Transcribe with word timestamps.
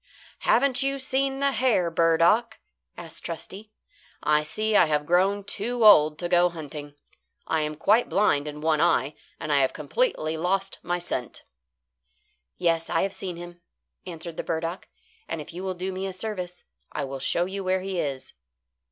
"Haven't 0.39 0.81
you 0.81 0.97
seen 0.97 1.41
the 1.41 1.51
hare, 1.51 1.91
burdock?" 1.91 2.57
asked 2.97 3.23
Trusty. 3.23 3.71
"I 4.23 4.41
see 4.41 4.75
I 4.75 4.87
have 4.87 5.05
grown 5.05 5.43
too 5.43 5.85
old 5.85 6.17
to 6.17 6.27
go 6.27 6.49
hunting. 6.49 6.95
I 7.45 7.61
am 7.61 7.75
quite 7.75 8.09
blind 8.09 8.47
in 8.47 8.61
one 8.61 8.81
eye, 8.81 9.13
and 9.39 9.53
I 9.53 9.61
have 9.61 9.73
completely 9.73 10.37
lost 10.37 10.79
my 10.81 10.97
scent." 10.97 11.43
"Yes, 12.57 12.89
I 12.89 13.03
have 13.03 13.13
seen 13.13 13.35
him," 13.35 13.61
answered 14.07 14.37
the 14.37 14.43
burdock; 14.43 14.87
"and 15.27 15.39
if 15.39 15.53
you 15.53 15.63
will 15.63 15.75
do 15.75 15.91
me 15.91 16.07
a 16.07 16.13
service, 16.13 16.63
I 16.91 17.03
will 17.05 17.19
show 17.19 17.45
you 17.45 17.63
where 17.63 17.81
he 17.81 17.99
is." 17.99 18.33